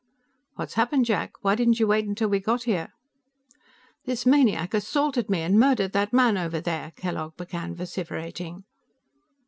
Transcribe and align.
"What's 0.55 0.73
happened, 0.73 1.05
Jack? 1.05 1.43
Why 1.43 1.53
didn't 1.53 1.79
you 1.79 1.85
wait 1.85 2.17
till 2.17 2.27
we 2.27 2.39
got 2.39 2.63
here?" 2.63 2.91
"This 4.05 4.25
maniac 4.25 4.73
assaulted 4.73 5.29
me 5.29 5.41
and 5.41 5.59
murdered 5.59 5.91
that 5.91 6.11
man 6.11 6.39
over 6.39 6.59
there!" 6.59 6.91
Kellogg 6.97 7.37
began 7.37 7.75
vociferating. 7.75 8.63